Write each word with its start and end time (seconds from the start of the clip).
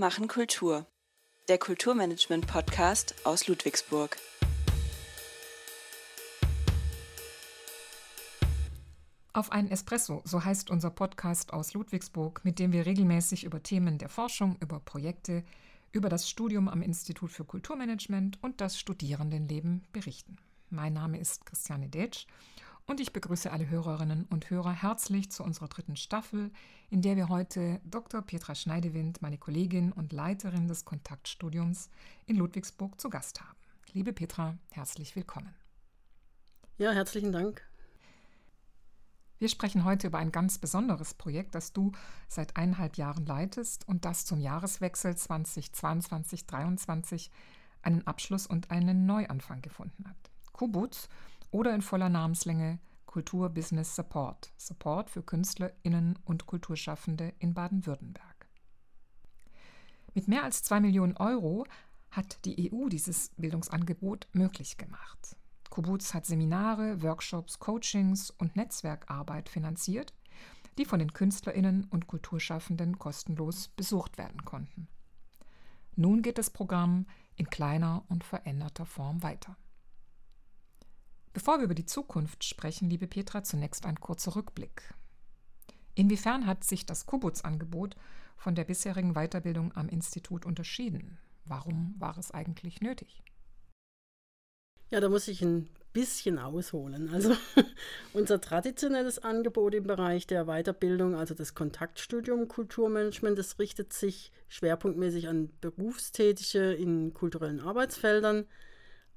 machen 0.00 0.28
Kultur. 0.28 0.86
Der 1.50 1.58
Kulturmanagement-Podcast 1.58 3.14
aus 3.26 3.48
Ludwigsburg. 3.48 4.16
Auf 9.34 9.52
ein 9.52 9.70
Espresso, 9.70 10.22
so 10.24 10.42
heißt 10.42 10.70
unser 10.70 10.88
Podcast 10.88 11.52
aus 11.52 11.74
Ludwigsburg, 11.74 12.40
mit 12.44 12.58
dem 12.58 12.72
wir 12.72 12.86
regelmäßig 12.86 13.44
über 13.44 13.62
Themen 13.62 13.98
der 13.98 14.08
Forschung, 14.08 14.56
über 14.60 14.80
Projekte, 14.80 15.44
über 15.92 16.08
das 16.08 16.30
Studium 16.30 16.68
am 16.68 16.80
Institut 16.80 17.30
für 17.30 17.44
Kulturmanagement 17.44 18.42
und 18.42 18.62
das 18.62 18.80
Studierendenleben 18.80 19.84
berichten. 19.92 20.38
Mein 20.70 20.94
Name 20.94 21.20
ist 21.20 21.44
Christiane 21.44 21.90
Detsch 21.90 22.26
und 22.90 22.98
ich 22.98 23.12
begrüße 23.12 23.52
alle 23.52 23.68
Hörerinnen 23.68 24.24
und 24.30 24.50
Hörer 24.50 24.72
herzlich 24.72 25.30
zu 25.30 25.44
unserer 25.44 25.68
dritten 25.68 25.94
Staffel, 25.94 26.50
in 26.90 27.02
der 27.02 27.14
wir 27.14 27.28
heute 27.28 27.80
Dr. 27.84 28.20
Petra 28.20 28.56
Schneidewind, 28.56 29.22
meine 29.22 29.38
Kollegin 29.38 29.92
und 29.92 30.12
Leiterin 30.12 30.66
des 30.66 30.84
Kontaktstudiums 30.84 31.88
in 32.26 32.34
Ludwigsburg, 32.34 33.00
zu 33.00 33.08
Gast 33.08 33.40
haben. 33.40 33.56
Liebe 33.92 34.12
Petra, 34.12 34.58
herzlich 34.72 35.14
willkommen. 35.14 35.54
Ja, 36.78 36.90
herzlichen 36.90 37.30
Dank. 37.30 37.62
Wir 39.38 39.48
sprechen 39.48 39.84
heute 39.84 40.08
über 40.08 40.18
ein 40.18 40.32
ganz 40.32 40.58
besonderes 40.58 41.14
Projekt, 41.14 41.54
das 41.54 41.72
du 41.72 41.92
seit 42.26 42.56
eineinhalb 42.56 42.96
Jahren 42.96 43.24
leitest 43.24 43.86
und 43.86 44.04
das 44.04 44.26
zum 44.26 44.40
Jahreswechsel 44.40 45.12
2022-2023 45.12 47.30
einen 47.82 48.04
Abschluss 48.08 48.48
und 48.48 48.72
einen 48.72 49.06
Neuanfang 49.06 49.62
gefunden 49.62 50.08
hat. 50.08 50.16
Kubutz 50.52 51.08
oder 51.50 51.74
in 51.74 51.82
voller 51.82 52.08
Namenslänge 52.08 52.78
Kultur 53.06 53.48
Business 53.48 53.96
Support, 53.96 54.52
Support 54.56 55.10
für 55.10 55.22
KünstlerInnen 55.22 56.18
und 56.24 56.46
Kulturschaffende 56.46 57.32
in 57.40 57.54
Baden-Württemberg. 57.54 58.48
Mit 60.14 60.28
mehr 60.28 60.44
als 60.44 60.62
zwei 60.62 60.80
Millionen 60.80 61.16
Euro 61.16 61.66
hat 62.10 62.44
die 62.44 62.72
EU 62.72 62.88
dieses 62.88 63.30
Bildungsangebot 63.36 64.28
möglich 64.32 64.76
gemacht. 64.76 65.36
Kubuz 65.70 66.14
hat 66.14 66.26
Seminare, 66.26 67.02
Workshops, 67.02 67.58
Coachings 67.58 68.30
und 68.30 68.56
Netzwerkarbeit 68.56 69.48
finanziert, 69.48 70.12
die 70.78 70.84
von 70.84 70.98
den 70.98 71.12
KünstlerInnen 71.12 71.84
und 71.84 72.06
Kulturschaffenden 72.06 72.98
kostenlos 72.98 73.68
besucht 73.68 74.18
werden 74.18 74.44
konnten. 74.44 74.88
Nun 75.96 76.22
geht 76.22 76.38
das 76.38 76.50
Programm 76.50 77.06
in 77.36 77.50
kleiner 77.50 78.04
und 78.08 78.24
veränderter 78.24 78.86
Form 78.86 79.22
weiter. 79.22 79.56
Bevor 81.32 81.58
wir 81.58 81.64
über 81.64 81.74
die 81.74 81.86
Zukunft 81.86 82.44
sprechen, 82.44 82.90
liebe 82.90 83.06
Petra, 83.06 83.44
zunächst 83.44 83.86
ein 83.86 84.00
kurzer 84.00 84.34
Rückblick. 84.34 84.82
Inwiefern 85.94 86.46
hat 86.46 86.64
sich 86.64 86.86
das 86.86 87.06
Kubutz-Angebot 87.06 87.94
von 88.36 88.54
der 88.54 88.64
bisherigen 88.64 89.14
Weiterbildung 89.14 89.72
am 89.76 89.88
Institut 89.88 90.44
unterschieden? 90.44 91.18
Warum 91.44 91.94
war 91.98 92.18
es 92.18 92.30
eigentlich 92.32 92.80
nötig? 92.80 93.22
Ja, 94.90 94.98
da 94.98 95.08
muss 95.08 95.28
ich 95.28 95.40
ein 95.42 95.68
bisschen 95.92 96.38
ausholen. 96.38 97.10
Also 97.10 97.36
unser 98.12 98.40
traditionelles 98.40 99.20
Angebot 99.20 99.74
im 99.74 99.84
Bereich 99.84 100.26
der 100.26 100.46
Weiterbildung, 100.46 101.14
also 101.14 101.34
das 101.34 101.54
Kontaktstudium 101.54 102.48
Kulturmanagement, 102.48 103.38
das 103.38 103.58
richtet 103.60 103.92
sich 103.92 104.32
schwerpunktmäßig 104.48 105.28
an 105.28 105.50
Berufstätige 105.60 106.72
in 106.72 107.14
kulturellen 107.14 107.60
Arbeitsfeldern, 107.60 108.46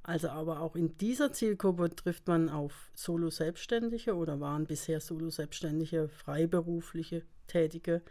also 0.04 0.30
aber 0.30 0.60
auch 0.60 0.76
in 0.76 0.98
dieser 0.98 1.32
Zielgruppe 1.32 1.96
trifft 1.96 2.28
man 2.28 2.50
auf 2.50 2.92
Solo-Selbstständige 2.94 4.16
oder 4.16 4.42
waren 4.42 4.66
bisher 4.66 5.00
Solo-Selbstständige, 5.00 6.10
freiberufliche 6.10 7.24
Tätige 7.48 8.02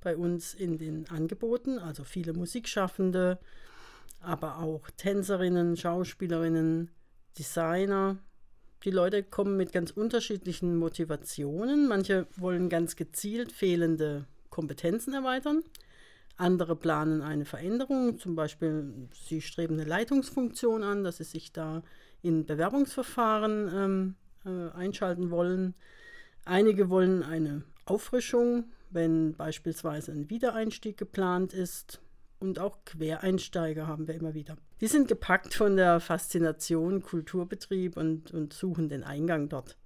bei 0.00 0.16
uns 0.16 0.54
in 0.54 0.78
den 0.78 1.08
Angeboten, 1.10 1.78
also 1.78 2.04
viele 2.04 2.32
Musikschaffende, 2.32 3.38
aber 4.20 4.58
auch 4.58 4.88
Tänzerinnen, 4.96 5.76
Schauspielerinnen, 5.76 6.90
Designer. 7.36 8.18
Die 8.84 8.90
Leute 8.90 9.22
kommen 9.22 9.56
mit 9.56 9.72
ganz 9.72 9.90
unterschiedlichen 9.90 10.76
Motivationen. 10.76 11.88
Manche 11.88 12.26
wollen 12.36 12.68
ganz 12.68 12.96
gezielt 12.96 13.52
fehlende 13.52 14.26
Kompetenzen 14.50 15.14
erweitern. 15.14 15.64
Andere 16.40 16.74
planen 16.74 17.20
eine 17.20 17.44
Veränderung, 17.44 18.18
zum 18.18 18.34
Beispiel 18.34 19.08
sie 19.12 19.42
streben 19.42 19.74
eine 19.74 19.84
Leitungsfunktion 19.84 20.82
an, 20.82 21.04
dass 21.04 21.18
sie 21.18 21.24
sich 21.24 21.52
da 21.52 21.82
in 22.22 22.46
Bewerbungsverfahren 22.46 23.70
ähm, 23.74 24.14
äh, 24.44 24.74
einschalten 24.74 25.30
wollen. 25.30 25.74
Einige 26.44 26.88
wollen 26.88 27.22
eine 27.22 27.62
Auffrischung, 27.84 28.64
wenn 28.90 29.34
beispielsweise 29.34 30.12
ein 30.12 30.30
Wiedereinstieg 30.30 30.96
geplant 30.96 31.52
ist. 31.52 32.00
Und 32.38 32.58
auch 32.58 32.78
Quereinsteiger 32.86 33.86
haben 33.86 34.08
wir 34.08 34.14
immer 34.14 34.32
wieder. 34.32 34.56
Die 34.80 34.86
sind 34.86 35.08
gepackt 35.08 35.52
von 35.52 35.76
der 35.76 36.00
Faszination 36.00 37.02
Kulturbetrieb 37.02 37.98
und, 37.98 38.32
und 38.32 38.54
suchen 38.54 38.88
den 38.88 39.04
Eingang 39.04 39.50
dort. 39.50 39.76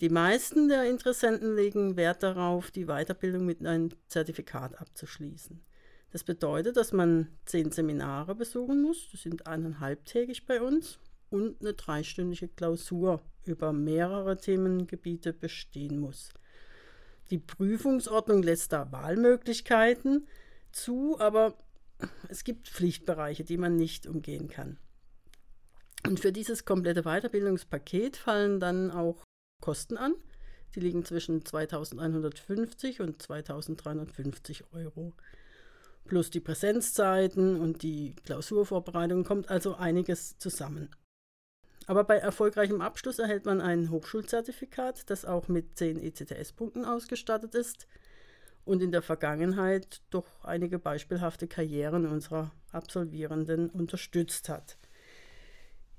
Die 0.00 0.08
meisten 0.08 0.68
der 0.68 0.88
Interessenten 0.88 1.54
legen 1.54 1.96
Wert 1.96 2.22
darauf, 2.22 2.70
die 2.70 2.86
Weiterbildung 2.86 3.44
mit 3.44 3.64
einem 3.64 3.90
Zertifikat 4.08 4.80
abzuschließen. 4.80 5.62
Das 6.10 6.24
bedeutet, 6.24 6.76
dass 6.76 6.92
man 6.92 7.28
zehn 7.46 7.70
Seminare 7.70 8.34
besuchen 8.34 8.82
muss, 8.82 9.08
die 9.10 9.16
sind 9.16 9.46
eineinhalbtägig 9.46 10.46
bei 10.46 10.60
uns, 10.60 10.98
und 11.32 11.60
eine 11.60 11.72
dreistündige 11.72 12.48
Klausur 12.48 13.22
über 13.44 13.72
mehrere 13.72 14.36
Themengebiete 14.36 15.32
bestehen 15.32 15.98
muss. 15.98 16.28
Die 17.30 17.38
Prüfungsordnung 17.38 18.42
lässt 18.42 18.72
da 18.72 18.92
Wahlmöglichkeiten 18.92 20.28
zu, 20.70 21.18
aber 21.18 21.56
es 22.28 22.44
gibt 22.44 22.68
Pflichtbereiche, 22.68 23.44
die 23.44 23.56
man 23.56 23.76
nicht 23.76 24.06
umgehen 24.06 24.48
kann. 24.48 24.78
Und 26.06 26.20
für 26.20 26.32
dieses 26.32 26.64
komplette 26.64 27.02
Weiterbildungspaket 27.02 28.16
fallen 28.16 28.60
dann 28.60 28.90
auch 28.90 29.24
Kosten 29.62 29.96
an. 29.96 30.14
Die 30.74 30.80
liegen 30.80 31.06
zwischen 31.06 31.44
2150 31.44 33.00
und 33.00 33.22
2350 33.22 34.64
Euro. 34.74 35.14
Plus 36.04 36.28
die 36.28 36.40
Präsenzzeiten 36.40 37.58
und 37.58 37.82
die 37.82 38.14
Klausurvorbereitung 38.24 39.24
kommt 39.24 39.48
also 39.48 39.76
einiges 39.76 40.36
zusammen. 40.36 40.90
Aber 41.86 42.04
bei 42.04 42.16
erfolgreichem 42.16 42.80
Abschluss 42.80 43.18
erhält 43.18 43.46
man 43.46 43.60
ein 43.60 43.90
Hochschulzertifikat, 43.90 45.08
das 45.10 45.24
auch 45.24 45.48
mit 45.48 45.78
10 45.78 46.02
ECTS-Punkten 46.02 46.84
ausgestattet 46.84 47.54
ist 47.54 47.86
und 48.64 48.82
in 48.82 48.92
der 48.92 49.02
Vergangenheit 49.02 50.02
doch 50.10 50.26
einige 50.44 50.78
beispielhafte 50.78 51.48
Karrieren 51.48 52.06
unserer 52.06 52.52
Absolvierenden 52.70 53.70
unterstützt 53.70 54.48
hat. 54.48 54.78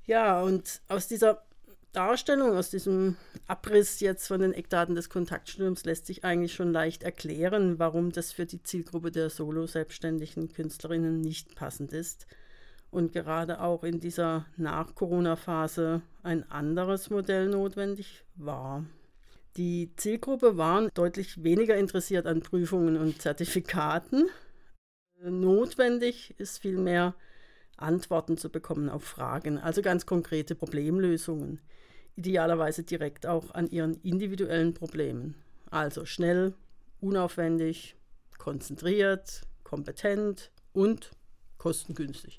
Ja, 0.05 0.41
und 0.41 0.81
aus 0.87 1.07
dieser 1.07 1.45
Darstellung, 1.93 2.57
aus 2.57 2.71
diesem 2.71 3.17
Abriss 3.45 3.99
jetzt 3.99 4.27
von 4.27 4.41
den 4.41 4.51
Eckdaten 4.51 4.95
des 4.95 5.09
Kontaktstudiums 5.09 5.85
lässt 5.85 6.07
sich 6.07 6.23
eigentlich 6.25 6.53
schon 6.53 6.73
leicht 6.73 7.03
erklären, 7.03 7.77
warum 7.77 8.11
das 8.11 8.31
für 8.31 8.47
die 8.47 8.63
Zielgruppe 8.63 9.11
der 9.11 9.29
solo-selbstständigen 9.29 10.51
Künstlerinnen 10.51 11.21
nicht 11.21 11.53
passend 11.55 11.93
ist 11.93 12.25
und 12.89 13.13
gerade 13.13 13.61
auch 13.61 13.83
in 13.83 13.99
dieser 13.99 14.47
Nach-Corona-Phase 14.57 16.01
ein 16.23 16.49
anderes 16.49 17.11
Modell 17.11 17.47
notwendig 17.49 18.25
war. 18.35 18.85
Die 19.55 19.91
Zielgruppe 19.95 20.57
waren 20.57 20.89
deutlich 20.95 21.43
weniger 21.43 21.75
interessiert 21.77 22.25
an 22.25 22.41
Prüfungen 22.41 22.97
und 22.97 23.21
Zertifikaten. 23.21 24.29
Notwendig 25.21 26.33
ist 26.39 26.57
vielmehr 26.57 27.13
Antworten 27.77 28.37
zu 28.37 28.49
bekommen 28.49 28.89
auf 28.89 29.03
Fragen, 29.03 29.59
also 29.59 29.83
ganz 29.83 30.07
konkrete 30.07 30.55
Problemlösungen 30.55 31.61
idealerweise 32.15 32.83
direkt 32.83 33.25
auch 33.25 33.51
an 33.51 33.67
ihren 33.69 33.95
individuellen 34.01 34.73
Problemen. 34.73 35.35
Also 35.69 36.05
schnell, 36.05 36.53
unaufwendig, 37.01 37.95
konzentriert, 38.37 39.41
kompetent 39.63 40.51
und 40.73 41.11
kostengünstig. 41.57 42.37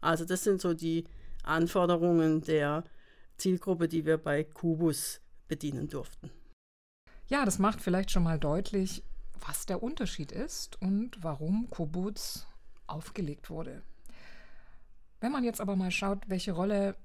Also 0.00 0.24
das 0.24 0.44
sind 0.44 0.60
so 0.60 0.74
die 0.74 1.04
Anforderungen 1.42 2.42
der 2.42 2.84
Zielgruppe, 3.36 3.88
die 3.88 4.04
wir 4.04 4.18
bei 4.18 4.44
Kubus 4.44 5.20
bedienen 5.48 5.88
durften. 5.88 6.30
Ja, 7.26 7.44
das 7.44 7.58
macht 7.58 7.80
vielleicht 7.80 8.10
schon 8.10 8.22
mal 8.22 8.38
deutlich, 8.38 9.02
was 9.46 9.66
der 9.66 9.82
Unterschied 9.82 10.32
ist 10.32 10.80
und 10.80 11.22
warum 11.22 11.68
Kubus 11.70 12.46
aufgelegt 12.86 13.50
wurde. 13.50 13.82
Wenn 15.20 15.32
man 15.32 15.44
jetzt 15.44 15.60
aber 15.60 15.74
mal 15.74 15.90
schaut, 15.90 16.28
welche 16.28 16.52
Rolle 16.52 16.96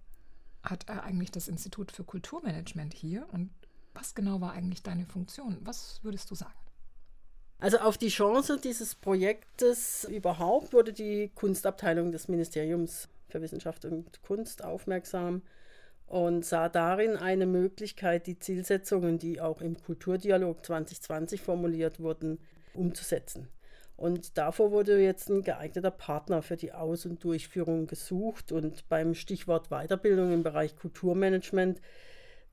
hat 0.63 0.88
er 0.89 1.03
eigentlich 1.03 1.31
das 1.31 1.47
Institut 1.47 1.91
für 1.91 2.03
Kulturmanagement 2.03 2.94
hier 2.94 3.27
und 3.31 3.50
was 3.94 4.15
genau 4.15 4.39
war 4.41 4.53
eigentlich 4.53 4.83
deine 4.83 5.06
Funktion? 5.06 5.57
Was 5.61 6.00
würdest 6.03 6.29
du 6.31 6.35
sagen? 6.35 6.53
Also 7.59 7.79
auf 7.79 7.97
die 7.97 8.09
Chance 8.09 8.59
dieses 8.61 8.95
Projektes 8.95 10.06
überhaupt 10.06 10.73
wurde 10.73 10.94
die 10.94 11.29
Kunstabteilung 11.35 12.11
des 12.11 12.29
Ministeriums 12.29 13.09
für 13.27 13.41
Wissenschaft 13.41 13.83
und 13.85 14.21
Kunst 14.21 14.63
aufmerksam 14.63 15.41
und 16.07 16.45
sah 16.45 16.69
darin 16.69 17.17
eine 17.17 17.45
Möglichkeit, 17.45 18.27
die 18.27 18.39
Zielsetzungen, 18.39 19.19
die 19.19 19.41
auch 19.41 19.62
im 19.62 19.77
Kulturdialog 19.77 20.65
2020 20.65 21.41
formuliert 21.41 22.00
wurden, 22.00 22.39
umzusetzen. 22.73 23.50
Und 24.00 24.38
davor 24.38 24.72
wurde 24.72 25.04
jetzt 25.04 25.30
ein 25.30 25.44
geeigneter 25.44 25.92
Partner 25.92 26.42
für 26.42 26.56
die 26.56 26.72
Aus- 26.72 27.06
und 27.06 27.22
Durchführung 27.22 27.86
gesucht. 27.86 28.54
Und 28.54 28.88
beim 28.88 29.13
Stichwort 29.13 29.68
Weiterbildung 29.68 30.31
im 30.31 30.42
Bereich 30.42 30.78
Kulturmanagement 30.78 31.81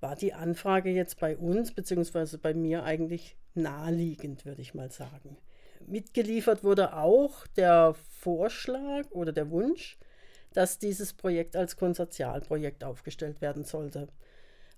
war 0.00 0.16
die 0.16 0.34
Anfrage 0.34 0.90
jetzt 0.90 1.20
bei 1.20 1.36
uns, 1.36 1.72
beziehungsweise 1.72 2.38
bei 2.38 2.52
mir 2.52 2.82
eigentlich 2.82 3.36
naheliegend, 3.54 4.44
würde 4.44 4.60
ich 4.60 4.74
mal 4.74 4.90
sagen. 4.90 5.36
Mitgeliefert 5.86 6.64
wurde 6.64 6.96
auch 6.96 7.46
der 7.56 7.94
Vorschlag 8.18 9.08
oder 9.12 9.30
der 9.30 9.48
Wunsch, 9.50 9.98
dass 10.52 10.80
dieses 10.80 11.12
Projekt 11.12 11.54
als 11.54 11.76
Konsortialprojekt 11.76 12.82
aufgestellt 12.82 13.40
werden 13.40 13.62
sollte. 13.62 14.08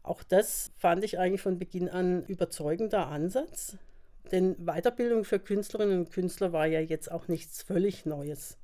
Auch 0.02 0.22
das 0.22 0.70
fand 0.76 1.02
ich 1.02 1.18
eigentlich 1.18 1.40
von 1.40 1.58
Beginn 1.58 1.88
an 1.88 2.26
überzeugender 2.26 3.06
Ansatz, 3.06 3.78
denn 4.32 4.56
Weiterbildung 4.64 5.24
für 5.24 5.38
Künstlerinnen 5.38 6.00
und 6.00 6.10
Künstler 6.10 6.52
war 6.52 6.66
ja 6.66 6.80
jetzt 6.80 7.10
auch 7.10 7.28
nichts 7.28 7.62
völlig 7.62 8.06
Neues. 8.06 8.58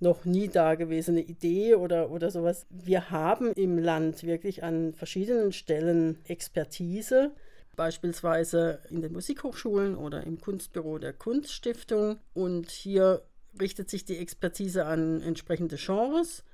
Noch 0.00 0.24
nie 0.24 0.48
dagewesene 0.48 1.20
Idee 1.20 1.76
oder, 1.76 2.10
oder 2.10 2.30
sowas. 2.30 2.66
Wir 2.70 3.10
haben 3.10 3.52
im 3.52 3.78
Land 3.78 4.24
wirklich 4.24 4.62
an 4.62 4.92
verschiedenen 4.92 5.52
Stellen 5.52 6.18
Expertise, 6.26 7.32
beispielsweise 7.76 8.80
in 8.90 9.02
den 9.02 9.12
Musikhochschulen 9.12 9.96
oder 9.96 10.24
im 10.24 10.40
Kunstbüro 10.40 10.98
der 10.98 11.12
Kunststiftung. 11.12 12.18
Und 12.34 12.70
hier 12.70 13.22
richtet 13.60 13.88
sich 13.88 14.04
die 14.04 14.18
Expertise 14.18 14.84
an 14.86 15.22
entsprechende 15.22 15.76
Genres. 15.76 16.44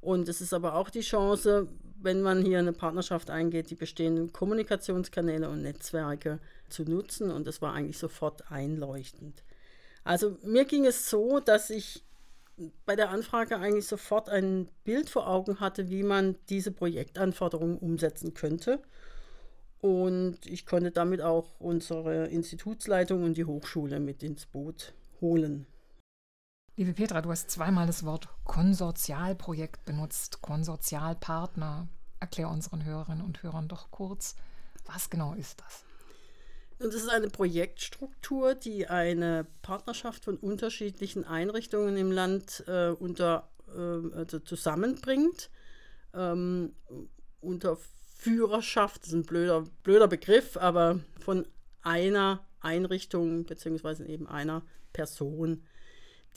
Und 0.00 0.28
es 0.28 0.40
ist 0.40 0.52
aber 0.52 0.74
auch 0.74 0.90
die 0.90 1.00
Chance, 1.00 1.68
wenn 2.02 2.22
man 2.22 2.42
hier 2.44 2.58
eine 2.58 2.72
Partnerschaft 2.72 3.30
eingeht, 3.30 3.70
die 3.70 3.74
bestehenden 3.74 4.32
Kommunikationskanäle 4.32 5.48
und 5.48 5.62
Netzwerke 5.62 6.38
zu 6.68 6.84
nutzen. 6.84 7.30
Und 7.30 7.46
das 7.46 7.60
war 7.62 7.74
eigentlich 7.74 7.98
sofort 7.98 8.50
einleuchtend. 8.50 9.42
Also 10.04 10.38
mir 10.42 10.64
ging 10.64 10.86
es 10.86 11.10
so, 11.10 11.40
dass 11.40 11.70
ich 11.70 12.02
bei 12.84 12.96
der 12.96 13.10
Anfrage 13.10 13.56
eigentlich 13.56 13.86
sofort 13.86 14.28
ein 14.28 14.68
Bild 14.84 15.08
vor 15.08 15.28
Augen 15.28 15.60
hatte, 15.60 15.88
wie 15.90 16.02
man 16.02 16.36
diese 16.48 16.72
Projektanforderungen 16.72 17.78
umsetzen 17.78 18.34
könnte. 18.34 18.80
Und 19.80 20.44
ich 20.44 20.66
konnte 20.66 20.90
damit 20.90 21.22
auch 21.22 21.58
unsere 21.58 22.26
Institutsleitung 22.26 23.24
und 23.24 23.36
die 23.36 23.46
Hochschule 23.46 23.98
mit 23.98 24.22
ins 24.22 24.46
Boot 24.46 24.92
holen. 25.20 25.66
Liebe 26.80 26.94
Petra, 26.94 27.20
du 27.20 27.30
hast 27.30 27.50
zweimal 27.50 27.86
das 27.86 28.06
Wort 28.06 28.30
Konsortialprojekt 28.44 29.84
benutzt, 29.84 30.40
Konsortialpartner. 30.40 31.88
Erklär 32.20 32.48
unseren 32.48 32.86
Hörerinnen 32.86 33.22
und 33.22 33.42
Hörern 33.42 33.68
doch 33.68 33.90
kurz, 33.90 34.34
was 34.86 35.10
genau 35.10 35.34
ist 35.34 35.60
das? 35.60 35.84
Und 36.78 36.94
es 36.94 37.02
ist 37.02 37.10
eine 37.10 37.28
Projektstruktur, 37.28 38.54
die 38.54 38.86
eine 38.86 39.46
Partnerschaft 39.60 40.24
von 40.24 40.38
unterschiedlichen 40.38 41.26
Einrichtungen 41.26 41.98
im 41.98 42.10
Land 42.10 42.64
äh, 42.66 42.88
unter, 42.88 43.50
äh, 43.76 44.16
also 44.16 44.38
zusammenbringt. 44.38 45.50
Ähm, 46.14 46.72
unter 47.42 47.76
Führerschaft, 48.16 49.02
das 49.02 49.08
ist 49.08 49.14
ein 49.16 49.26
blöder, 49.26 49.66
blöder 49.82 50.08
Begriff, 50.08 50.56
aber 50.56 51.00
von 51.18 51.46
einer 51.82 52.42
Einrichtung 52.60 53.44
bzw. 53.44 54.04
eben 54.04 54.26
einer 54.26 54.62
Person 54.94 55.62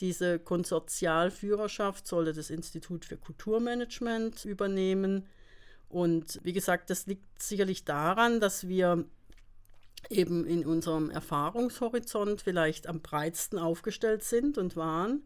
diese 0.00 0.38
Konsortialführerschaft 0.38 2.06
sollte 2.06 2.32
das 2.32 2.50
Institut 2.50 3.04
für 3.04 3.16
Kulturmanagement 3.16 4.44
übernehmen. 4.44 5.26
Und 5.88 6.40
wie 6.42 6.52
gesagt, 6.52 6.90
das 6.90 7.06
liegt 7.06 7.40
sicherlich 7.40 7.84
daran, 7.84 8.40
dass 8.40 8.66
wir 8.66 9.04
eben 10.10 10.46
in 10.46 10.66
unserem 10.66 11.10
Erfahrungshorizont 11.10 12.42
vielleicht 12.42 12.86
am 12.86 13.00
breitsten 13.00 13.58
aufgestellt 13.58 14.22
sind 14.24 14.58
und 14.58 14.76
waren 14.76 15.22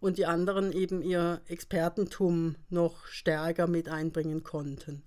und 0.00 0.18
die 0.18 0.26
anderen 0.26 0.72
eben 0.72 1.02
ihr 1.02 1.40
Expertentum 1.46 2.56
noch 2.68 3.06
stärker 3.06 3.66
mit 3.66 3.88
einbringen 3.88 4.42
konnten. 4.42 5.02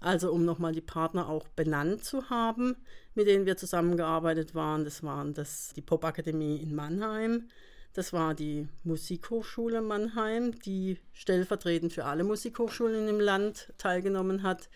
Also 0.00 0.32
um 0.32 0.44
nochmal 0.44 0.72
die 0.72 0.80
Partner 0.80 1.28
auch 1.28 1.46
benannt 1.48 2.04
zu 2.04 2.28
haben, 2.28 2.76
mit 3.14 3.28
denen 3.28 3.46
wir 3.46 3.56
zusammengearbeitet 3.56 4.54
waren, 4.54 4.84
das 4.84 5.02
waren 5.04 5.32
das 5.32 5.72
die 5.76 5.82
Popakademie 5.82 6.56
in 6.56 6.74
Mannheim, 6.74 7.48
das 7.94 8.12
war 8.12 8.34
die 8.34 8.68
Musikhochschule 8.84 9.82
Mannheim, 9.82 10.58
die 10.60 10.98
stellvertretend 11.12 11.92
für 11.92 12.04
alle 12.04 12.24
Musikhochschulen 12.24 13.08
im 13.08 13.20
Land 13.20 13.72
teilgenommen 13.78 14.42
hat. 14.42 14.70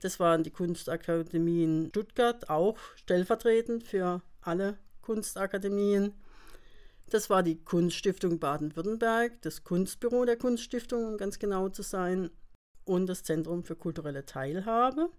Das 0.00 0.20
waren 0.20 0.42
die 0.42 0.50
Kunstakademien 0.50 1.88
Stuttgart, 1.88 2.50
auch 2.50 2.76
stellvertretend 2.96 3.84
für 3.84 4.20
alle 4.40 4.76
Kunstakademien. 5.00 6.14
Das 7.10 7.30
war 7.30 7.42
die 7.42 7.62
Kunststiftung 7.62 8.38
Baden-Württemberg, 8.38 9.40
das 9.42 9.64
Kunstbüro 9.64 10.24
der 10.24 10.36
Kunststiftung, 10.36 11.06
um 11.06 11.18
ganz 11.18 11.38
genau 11.38 11.68
zu 11.68 11.82
sein, 11.82 12.30
und 12.84 13.06
das 13.06 13.22
Zentrum 13.22 13.64
für 13.64 13.76
kulturelle 13.76 14.26
Teilhabe 14.26 15.10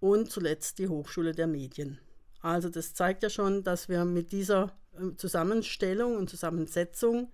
und 0.00 0.30
zuletzt 0.30 0.78
die 0.78 0.88
Hochschule 0.88 1.32
der 1.32 1.46
Medien. 1.46 1.98
Also 2.40 2.68
das 2.68 2.94
zeigt 2.94 3.22
ja 3.22 3.30
schon, 3.30 3.62
dass 3.62 3.88
wir 3.88 4.04
mit 4.04 4.32
dieser 4.32 4.72
Zusammenstellung 5.16 6.16
und 6.16 6.30
Zusammensetzung 6.30 7.30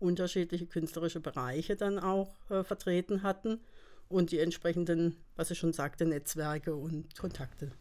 unterschiedliche 0.00 0.66
künstlerische 0.66 1.20
Bereiche 1.20 1.76
dann 1.76 1.98
auch 1.98 2.34
äh, 2.50 2.62
vertreten 2.62 3.22
hatten 3.22 3.60
und 4.08 4.30
die 4.30 4.38
entsprechenden, 4.38 5.16
was 5.36 5.50
ich 5.50 5.58
schon 5.58 5.72
sagte, 5.72 6.06
Netzwerke 6.06 6.74
und 6.74 7.16
Kontakte. 7.18 7.72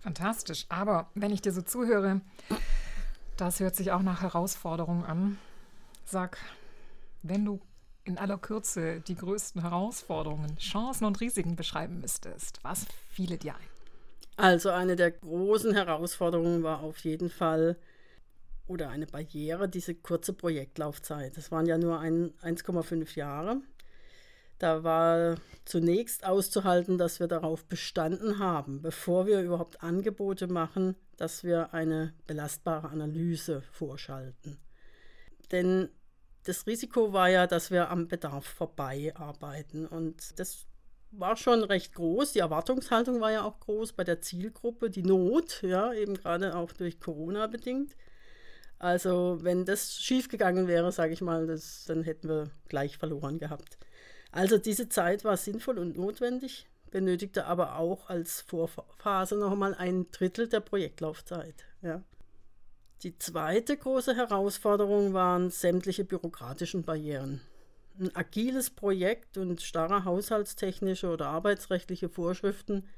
Fantastisch. 0.00 0.66
Aber 0.68 1.10
wenn 1.14 1.32
ich 1.32 1.40
dir 1.40 1.52
so 1.52 1.62
zuhöre, 1.62 2.20
das 3.36 3.60
hört 3.60 3.76
sich 3.76 3.92
auch 3.92 4.02
nach 4.02 4.22
Herausforderungen 4.22 5.04
an. 5.04 5.38
Sag, 6.04 6.38
wenn 7.22 7.44
du 7.44 7.60
in 8.04 8.18
aller 8.18 8.38
Kürze 8.38 9.00
die 9.00 9.14
größten 9.14 9.62
Herausforderungen, 9.62 10.56
Chancen 10.56 11.04
und 11.04 11.20
Risiken 11.20 11.54
beschreiben 11.54 12.00
müsstest, 12.00 12.58
was 12.64 12.86
fiele 13.10 13.38
dir 13.38 13.54
ein? 13.54 13.72
Also 14.36 14.70
eine 14.70 14.96
der 14.96 15.12
großen 15.12 15.72
Herausforderungen 15.72 16.64
war 16.64 16.80
auf 16.80 16.98
jeden 16.98 17.30
Fall 17.30 17.76
oder 18.66 18.90
eine 18.90 19.06
Barriere, 19.06 19.68
diese 19.68 19.94
kurze 19.94 20.32
Projektlaufzeit. 20.32 21.36
Das 21.36 21.50
waren 21.50 21.66
ja 21.66 21.78
nur 21.78 21.98
1,5 22.00 23.16
Jahre. 23.16 23.60
Da 24.58 24.84
war 24.84 25.36
zunächst 25.64 26.24
auszuhalten, 26.24 26.96
dass 26.96 27.18
wir 27.18 27.26
darauf 27.26 27.64
bestanden 27.64 28.38
haben, 28.38 28.80
bevor 28.80 29.26
wir 29.26 29.40
überhaupt 29.40 29.82
Angebote 29.82 30.46
machen, 30.46 30.94
dass 31.16 31.42
wir 31.42 31.74
eine 31.74 32.14
belastbare 32.26 32.88
Analyse 32.88 33.62
vorschalten. 33.72 34.58
Denn 35.50 35.88
das 36.44 36.66
Risiko 36.66 37.12
war 37.12 37.28
ja, 37.28 37.46
dass 37.46 37.70
wir 37.70 37.90
am 37.90 38.08
Bedarf 38.08 38.44
vorbei 38.44 39.12
arbeiten. 39.16 39.86
Und 39.86 40.38
das 40.38 40.66
war 41.10 41.36
schon 41.36 41.62
recht 41.62 41.94
groß. 41.94 42.32
Die 42.32 42.38
Erwartungshaltung 42.38 43.20
war 43.20 43.32
ja 43.32 43.44
auch 43.44 43.60
groß 43.60 43.92
bei 43.92 44.04
der 44.04 44.20
Zielgruppe, 44.20 44.90
die 44.90 45.02
Not, 45.02 45.62
ja, 45.62 45.92
eben 45.92 46.14
gerade 46.14 46.56
auch 46.56 46.72
durch 46.72 47.00
Corona 47.00 47.46
bedingt. 47.48 47.96
Also, 48.82 49.38
wenn 49.42 49.64
das 49.64 49.94
schiefgegangen 49.94 50.66
wäre, 50.66 50.90
sage 50.90 51.12
ich 51.12 51.20
mal, 51.20 51.46
das, 51.46 51.84
dann 51.84 52.02
hätten 52.02 52.28
wir 52.28 52.50
gleich 52.68 52.98
verloren 52.98 53.38
gehabt. 53.38 53.78
Also, 54.32 54.58
diese 54.58 54.88
Zeit 54.88 55.24
war 55.24 55.36
sinnvoll 55.36 55.78
und 55.78 55.96
notwendig, 55.96 56.66
benötigte 56.90 57.44
aber 57.44 57.78
auch 57.78 58.10
als 58.10 58.40
Vorphase 58.40 59.36
nochmal 59.36 59.76
ein 59.76 60.10
Drittel 60.10 60.48
der 60.48 60.58
Projektlaufzeit. 60.58 61.64
Ja. 61.80 62.02
Die 63.04 63.16
zweite 63.18 63.76
große 63.76 64.16
Herausforderung 64.16 65.14
waren 65.14 65.50
sämtliche 65.50 66.04
bürokratischen 66.04 66.82
Barrieren. 66.82 67.40
Ein 68.00 68.16
agiles 68.16 68.70
Projekt 68.70 69.38
und 69.38 69.62
starre 69.62 70.04
haushaltstechnische 70.04 71.06
oder 71.06 71.28
arbeitsrechtliche 71.28 72.08
Vorschriften, 72.08 72.88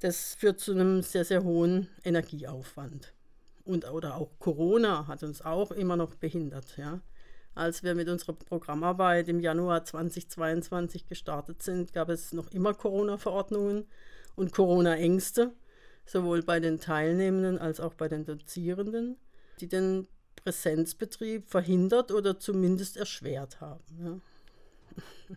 das 0.00 0.34
führt 0.34 0.60
zu 0.60 0.72
einem 0.72 1.02
sehr, 1.02 1.26
sehr 1.26 1.44
hohen 1.44 1.88
Energieaufwand. 2.04 3.12
Und, 3.70 3.88
oder 3.88 4.16
auch 4.16 4.30
Corona 4.40 5.06
hat 5.06 5.22
uns 5.22 5.42
auch 5.42 5.70
immer 5.70 5.96
noch 5.96 6.16
behindert. 6.16 6.76
Ja. 6.76 7.00
Als 7.54 7.84
wir 7.84 7.94
mit 7.94 8.08
unserer 8.08 8.32
Programmarbeit 8.32 9.28
im 9.28 9.38
Januar 9.38 9.84
2022 9.84 11.06
gestartet 11.06 11.62
sind, 11.62 11.92
gab 11.92 12.08
es 12.08 12.32
noch 12.32 12.50
immer 12.50 12.74
Corona-Verordnungen 12.74 13.86
und 14.34 14.52
Corona-Ängste, 14.52 15.52
sowohl 16.04 16.42
bei 16.42 16.58
den 16.58 16.80
Teilnehmenden 16.80 17.58
als 17.58 17.78
auch 17.78 17.94
bei 17.94 18.08
den 18.08 18.24
Dozierenden, 18.24 19.16
die 19.60 19.68
den 19.68 20.08
Präsenzbetrieb 20.34 21.48
verhindert 21.48 22.10
oder 22.10 22.40
zumindest 22.40 22.96
erschwert 22.96 23.60
haben. 23.60 23.84
Ja. 24.02 25.36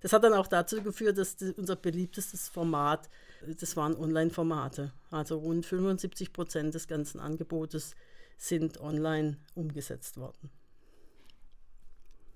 Das 0.00 0.12
hat 0.12 0.22
dann 0.22 0.34
auch 0.34 0.48
dazu 0.48 0.82
geführt, 0.82 1.16
dass 1.16 1.36
unser 1.56 1.76
beliebtestes 1.76 2.50
Format, 2.50 3.08
das 3.58 3.76
waren 3.76 3.96
Online-Formate. 3.96 4.92
Also 5.10 5.38
rund 5.38 5.66
75 5.66 6.32
Prozent 6.32 6.74
des 6.74 6.88
ganzen 6.88 7.20
Angebotes 7.20 7.94
sind 8.36 8.80
online 8.80 9.36
umgesetzt 9.54 10.16
worden. 10.16 10.50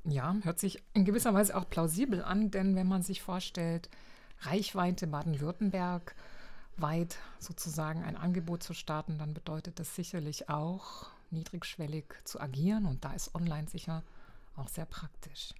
Ja, 0.05 0.37
hört 0.43 0.59
sich 0.59 0.83
in 0.95 1.05
gewisser 1.05 1.35
Weise 1.35 1.57
auch 1.57 1.69
plausibel 1.69 2.23
an, 2.23 2.51
denn 2.51 2.77
wenn 2.77 2.89
man 2.89 3.03
sich 3.03 3.21
vorstellt, 3.23 3.91
Reichweite 4.41 5.07
Baden-Württemberg 5.07 6.15
weit 6.77 7.19
sozusagen 7.39 8.05
ein 8.05 8.17
Angebot 8.17 8.63
zu 8.63 8.73
starten, 8.73 9.19
dann 9.19 9.35
bedeutet 9.35 9.81
das 9.81 9.95
sicherlich 9.95 10.49
auch 10.49 11.07
niedrigschwellig 11.31 12.05
zu 12.25 12.41
agieren 12.41 12.87
und 12.87 13.05
da 13.05 13.13
ist 13.13 13.35
online 13.35 13.69
sicher 13.69 14.03
auch 14.57 14.69
sehr 14.69 14.87
praktisch. 14.87 15.53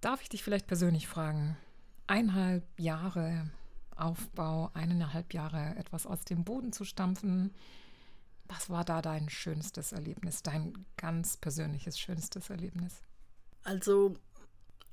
Darf 0.00 0.22
ich 0.22 0.28
dich 0.28 0.42
vielleicht 0.42 0.66
persönlich 0.66 1.08
fragen, 1.08 1.56
eineinhalb 2.06 2.64
Jahre 2.78 3.50
Aufbau, 4.00 4.70
eineinhalb 4.74 5.34
Jahre 5.34 5.74
etwas 5.76 6.06
aus 6.06 6.24
dem 6.24 6.44
Boden 6.44 6.72
zu 6.72 6.84
stampfen, 6.84 7.52
was 8.46 8.68
war 8.68 8.84
da 8.84 9.00
dein 9.00 9.28
schönstes 9.28 9.92
Erlebnis, 9.92 10.42
dein 10.42 10.84
ganz 10.96 11.36
persönliches 11.36 11.98
schönstes 11.98 12.50
Erlebnis? 12.50 13.02
Also 13.62 14.16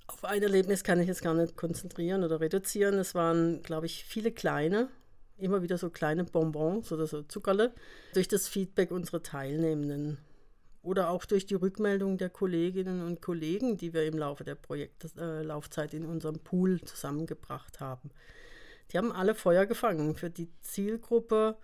auf 0.06 0.24
ein 0.24 0.44
Erlebnis 0.44 0.84
kann 0.84 1.00
ich 1.00 1.08
jetzt 1.08 1.24
gar 1.24 1.34
nicht 1.34 1.58
konzentrieren 1.58 2.24
oder 2.24 2.40
reduzieren. 2.40 2.96
Es 2.96 3.16
waren, 3.16 3.64
glaube 3.64 3.88
ich, 3.88 4.04
viele 4.06 4.32
kleine, 4.32 4.90
immer 5.38 5.62
wieder 5.64 5.78
so 5.78 5.90
kleine 5.90 6.24
Bonbons 6.24 6.92
oder 6.92 7.08
so 7.08 7.24
Zuckerle 7.24 7.74
durch 8.14 8.28
das 8.28 8.48
Feedback 8.48 8.92
unserer 8.92 9.24
Teilnehmenden 9.24 10.20
oder 10.82 11.10
auch 11.10 11.26
durch 11.26 11.46
die 11.46 11.56
Rückmeldung 11.56 12.18
der 12.18 12.30
Kolleginnen 12.30 13.02
und 13.02 13.22
Kollegen, 13.22 13.78
die 13.78 13.94
wir 13.94 14.06
im 14.06 14.18
Laufe 14.18 14.44
der 14.44 14.56
Projektlaufzeit 14.56 15.94
äh, 15.94 15.98
in 15.98 16.06
unserem 16.06 16.40
Pool 16.40 16.80
zusammengebracht 16.82 17.80
haben. 17.80 18.10
Die 18.92 18.98
haben 18.98 19.12
alle 19.12 19.36
Feuer 19.36 19.66
gefangen 19.66 20.16
für 20.16 20.30
die 20.30 20.50
Zielgruppe 20.62 21.58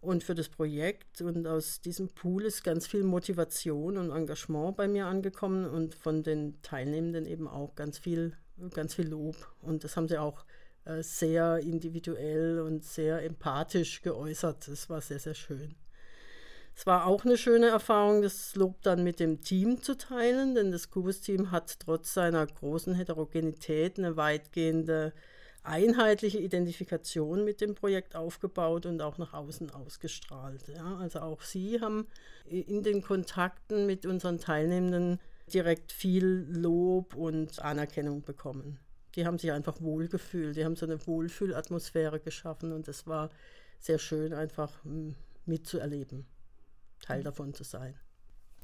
und 0.00 0.22
für 0.22 0.34
das 0.34 0.48
Projekt. 0.48 1.20
Und 1.20 1.46
aus 1.46 1.80
diesem 1.80 2.08
Pool 2.08 2.44
ist 2.44 2.64
ganz 2.64 2.86
viel 2.86 3.02
Motivation 3.02 3.96
und 3.96 4.10
Engagement 4.10 4.76
bei 4.76 4.88
mir 4.88 5.06
angekommen 5.06 5.66
und 5.66 5.94
von 5.94 6.22
den 6.22 6.60
Teilnehmenden 6.62 7.26
eben 7.26 7.48
auch 7.48 7.74
ganz 7.74 7.98
viel, 7.98 8.36
ganz 8.74 8.94
viel 8.94 9.08
Lob. 9.08 9.36
Und 9.62 9.84
das 9.84 9.96
haben 9.96 10.08
sie 10.08 10.18
auch 10.18 10.44
äh, 10.84 11.02
sehr 11.02 11.58
individuell 11.58 12.60
und 12.60 12.84
sehr 12.84 13.22
empathisch 13.22 14.02
geäußert. 14.02 14.68
Das 14.68 14.88
war 14.88 15.00
sehr, 15.00 15.18
sehr 15.18 15.34
schön. 15.34 15.74
Es 16.76 16.84
war 16.84 17.06
auch 17.06 17.24
eine 17.24 17.38
schöne 17.38 17.68
Erfahrung, 17.68 18.20
das 18.20 18.54
Lob 18.54 18.82
dann 18.82 19.02
mit 19.02 19.18
dem 19.18 19.40
Team 19.40 19.82
zu 19.82 19.96
teilen, 19.96 20.54
denn 20.54 20.72
das 20.72 20.90
Kubus-Team 20.90 21.50
hat 21.50 21.80
trotz 21.80 22.12
seiner 22.12 22.46
großen 22.46 22.94
Heterogenität 22.94 23.98
eine 23.98 24.18
weitgehende 24.18 25.14
einheitliche 25.66 26.38
Identifikation 26.38 27.44
mit 27.44 27.60
dem 27.60 27.74
Projekt 27.74 28.16
aufgebaut 28.16 28.86
und 28.86 29.00
auch 29.02 29.18
nach 29.18 29.32
außen 29.32 29.70
ausgestrahlt. 29.70 30.68
Ja. 30.68 30.96
Also 30.98 31.20
auch 31.20 31.42
Sie 31.42 31.80
haben 31.80 32.06
in 32.44 32.82
den 32.82 33.02
Kontakten 33.02 33.86
mit 33.86 34.06
unseren 34.06 34.38
Teilnehmenden 34.38 35.20
direkt 35.52 35.92
viel 35.92 36.46
Lob 36.48 37.14
und 37.14 37.60
Anerkennung 37.60 38.22
bekommen 38.22 38.78
die 39.16 39.26
haben 39.26 39.38
sich 39.38 39.50
einfach 39.50 39.80
wohlgefühlt. 39.80 40.56
Die 40.56 40.64
haben 40.64 40.76
so 40.76 40.86
eine 40.86 41.04
Wohlfühlatmosphäre 41.06 42.20
geschaffen 42.20 42.72
und 42.72 42.86
es 42.86 43.06
war 43.06 43.30
sehr 43.80 43.98
schön, 43.98 44.32
einfach 44.34 44.84
hm, 44.84 45.14
mitzuerleben, 45.46 46.26
Teil 47.00 47.22
davon 47.22 47.54
zu 47.54 47.64
sein. 47.64 47.94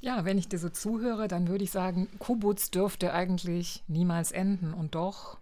Ja, 0.02 0.24
wenn 0.24 0.36
ich 0.36 0.48
dir 0.48 0.58
so 0.58 0.68
zuhöre, 0.68 1.28
dann 1.28 1.48
würde 1.48 1.64
ich 1.64 1.70
sagen, 1.70 2.08
Kubutz 2.18 2.70
dürfte 2.70 3.12
eigentlich 3.12 3.84
niemals 3.86 4.32
enden. 4.32 4.74
Und 4.74 4.94
doch, 4.94 5.38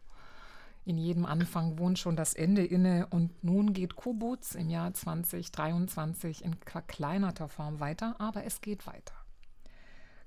in 0.91 0.99
jedem 0.99 1.25
Anfang 1.25 1.79
wohnt 1.79 1.99
schon 1.99 2.17
das 2.17 2.35
Ende 2.35 2.65
inne. 2.65 3.07
Und 3.11 3.43
nun 3.43 3.73
geht 3.73 3.97
Kubutz 3.97 4.55
im 4.55 4.69
Jahr 4.69 4.93
2023 4.93 6.45
in 6.45 6.55
verkleinerter 6.55 7.49
Form 7.49 7.81
weiter, 7.81 8.17
aber 8.19 8.45
es 8.45 8.61
geht 8.61 8.87
weiter. 8.87 9.15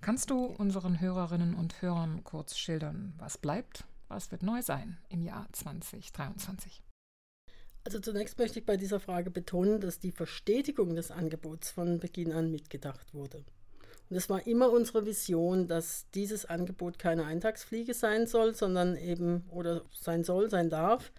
Kannst 0.01 0.31
du 0.31 0.45
unseren 0.45 0.99
Hörerinnen 0.99 1.53
und 1.53 1.81
Hörern 1.81 2.23
kurz 2.23 2.57
schildern, 2.57 3.13
was 3.17 3.37
bleibt 3.37 3.85
was 4.13 4.31
wird 4.31 4.43
neu 4.43 4.61
sein 4.61 4.97
im 5.09 5.23
Jahr 5.23 5.47
2023? 5.51 6.83
Also 7.83 7.99
zunächst 7.99 8.37
möchte 8.37 8.59
ich 8.59 8.65
bei 8.65 8.77
dieser 8.77 8.99
Frage 8.99 9.31
betonen, 9.31 9.81
dass 9.81 9.99
die 9.99 10.11
Verstetigung 10.11 10.95
des 10.95 11.11
Angebots 11.11 11.71
von 11.71 11.99
Beginn 11.99 12.31
an 12.31 12.51
mitgedacht 12.51 13.13
wurde. 13.13 13.43
Und 14.09 14.17
es 14.17 14.29
war 14.29 14.45
immer 14.45 14.71
unsere 14.71 15.05
Vision, 15.05 15.67
dass 15.67 16.05
dieses 16.11 16.45
Angebot 16.45 16.99
keine 16.99 17.25
Eintagsfliege 17.25 17.93
sein 17.93 18.27
soll, 18.27 18.53
sondern 18.53 18.95
eben 18.95 19.45
oder 19.49 19.83
sein 19.93 20.23
soll, 20.23 20.49
sein 20.49 20.69
darf. 20.69 21.11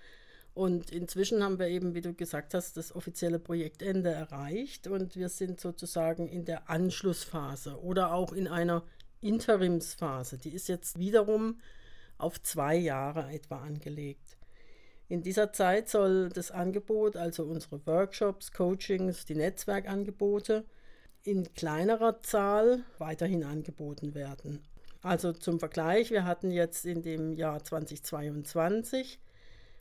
Und 0.55 0.93
inzwischen 0.93 1.43
haben 1.43 1.59
wir 1.59 1.67
eben, 1.67 1.95
wie 1.95 2.01
du 2.01 2.15
gesagt 2.15 2.55
hast, 2.55 2.77
das 2.77 2.95
offizielle 2.95 3.41
Projektende 3.41 4.11
erreicht 4.11 4.87
und 4.87 5.17
wir 5.17 5.29
sind 5.29 5.61
sozusagen 5.61 6.29
in 6.29 6.45
der 6.45 6.71
Anschlussphase 6.71 7.81
oder 7.83 8.15
auch 8.15 8.33
in 8.33 8.47
einer 8.47 8.85
Interimsphase. 9.21 10.39
Die 10.39 10.55
ist 10.55 10.69
jetzt 10.69 10.99
wiederum 10.99 11.59
auf 12.19 12.41
zwei 12.41 12.77
Jahre 12.77 13.33
etwa 13.33 13.63
angelegt. 13.63 14.37
In 15.09 15.23
dieser 15.23 15.53
Zeit 15.53 15.89
soll 15.89 16.29
das 16.29 16.53
Angebot, 16.53 17.17
also 17.17 17.45
unsere 17.45 17.85
Workshops, 17.87 18.53
Coachings, 18.53 19.25
die 19.27 19.35
Netzwerkangebote, 19.35 20.65
in 21.25 21.53
kleinerer 21.55 22.23
Zahl 22.23 22.85
weiterhin 22.99 23.45
angeboten 23.45 24.15
werden. 24.15 24.63
Also 25.03 25.33
zum 25.33 25.59
Vergleich, 25.59 26.11
wir 26.11 26.25
hatten 26.25 26.51
jetzt 26.51 26.87
in 26.87 27.03
dem 27.03 27.33
Jahr 27.33 27.63
2022 27.63 29.19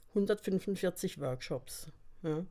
145 0.10 1.20
Workshops. 1.20 1.88
Ja. 2.24 2.46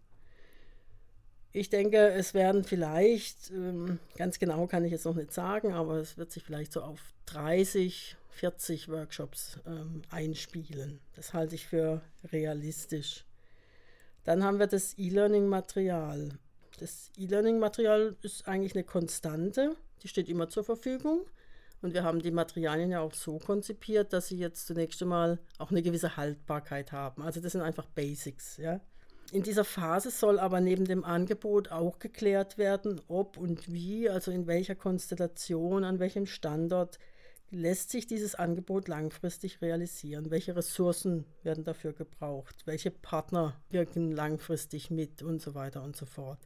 Ich 1.52 1.68
denke, 1.68 1.98
es 2.08 2.32
werden 2.32 2.64
vielleicht, 2.64 3.50
ähm, 3.50 3.98
ganz 4.16 4.38
genau 4.38 4.66
kann 4.66 4.84
ich 4.84 4.92
jetzt 4.92 5.04
noch 5.04 5.14
nicht 5.14 5.32
sagen, 5.32 5.74
aber 5.74 5.96
es 5.96 6.16
wird 6.16 6.32
sich 6.32 6.42
vielleicht 6.42 6.72
so 6.72 6.82
auf 6.82 7.00
30, 7.26 8.16
40 8.30 8.88
Workshops 8.88 9.58
ähm, 9.66 10.02
einspielen. 10.10 11.00
Das 11.14 11.34
halte 11.34 11.54
ich 11.54 11.66
für 11.66 12.00
realistisch. 12.32 13.24
Dann 14.24 14.44
haben 14.44 14.58
wir 14.58 14.66
das 14.66 14.96
E-Learning-Material. 14.96 16.38
Das 16.82 17.12
E-Learning-Material 17.16 18.16
ist 18.22 18.48
eigentlich 18.48 18.74
eine 18.74 18.82
Konstante, 18.82 19.76
die 20.02 20.08
steht 20.08 20.28
immer 20.28 20.48
zur 20.48 20.64
Verfügung. 20.64 21.20
Und 21.80 21.94
wir 21.94 22.02
haben 22.02 22.20
die 22.20 22.32
Materialien 22.32 22.90
ja 22.90 22.98
auch 22.98 23.14
so 23.14 23.38
konzipiert, 23.38 24.12
dass 24.12 24.26
sie 24.26 24.36
jetzt 24.36 24.66
zunächst 24.66 25.00
einmal 25.00 25.38
auch 25.58 25.70
eine 25.70 25.82
gewisse 25.82 26.16
Haltbarkeit 26.16 26.90
haben. 26.90 27.22
Also 27.22 27.40
das 27.40 27.52
sind 27.52 27.60
einfach 27.60 27.86
Basics. 27.86 28.56
Ja? 28.56 28.80
In 29.30 29.44
dieser 29.44 29.64
Phase 29.64 30.10
soll 30.10 30.40
aber 30.40 30.60
neben 30.60 30.84
dem 30.84 31.04
Angebot 31.04 31.70
auch 31.70 32.00
geklärt 32.00 32.58
werden, 32.58 33.00
ob 33.06 33.36
und 33.36 33.72
wie, 33.72 34.10
also 34.10 34.32
in 34.32 34.48
welcher 34.48 34.74
Konstellation, 34.74 35.84
an 35.84 36.00
welchem 36.00 36.26
Standort 36.26 36.98
lässt 37.52 37.90
sich 37.90 38.08
dieses 38.08 38.34
Angebot 38.34 38.88
langfristig 38.88 39.62
realisieren? 39.62 40.32
Welche 40.32 40.56
Ressourcen 40.56 41.26
werden 41.44 41.62
dafür 41.62 41.92
gebraucht? 41.92 42.62
Welche 42.64 42.90
Partner 42.90 43.54
wirken 43.70 44.10
langfristig 44.10 44.90
mit 44.90 45.22
und 45.22 45.40
so 45.40 45.54
weiter 45.54 45.84
und 45.84 45.94
so 45.94 46.06
fort? 46.06 46.40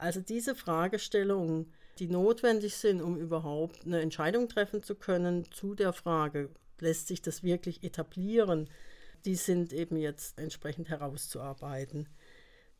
Also 0.00 0.20
diese 0.20 0.54
Fragestellungen, 0.54 1.74
die 1.98 2.08
notwendig 2.08 2.76
sind, 2.76 3.02
um 3.02 3.18
überhaupt 3.18 3.84
eine 3.84 4.00
Entscheidung 4.00 4.48
treffen 4.48 4.82
zu 4.82 4.94
können 4.94 5.44
zu 5.50 5.74
der 5.74 5.92
Frage, 5.92 6.48
lässt 6.78 7.08
sich 7.08 7.20
das 7.20 7.42
wirklich 7.42 7.84
etablieren, 7.84 8.70
die 9.26 9.34
sind 9.34 9.74
eben 9.74 9.98
jetzt 9.98 10.38
entsprechend 10.38 10.88
herauszuarbeiten. 10.88 12.08